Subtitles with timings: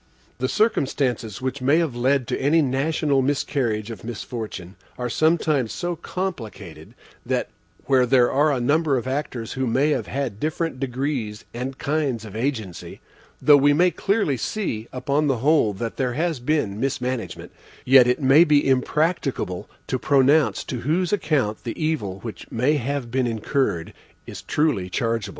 [0.39, 5.95] The circumstances which may have led to any national miscarriage or misfortune are sometimes so
[5.95, 7.49] complicated that,
[7.85, 12.25] where there are a number of actors who may have had different degrees and kinds
[12.25, 12.99] of agency,
[13.39, 17.51] though we may clearly see upon the whole that there has been mismanagement,
[17.85, 23.11] yet it may be impracticable to pronounce to whose account the evil which may have
[23.11, 23.93] been incurred
[24.25, 25.29] is truly chargeable.)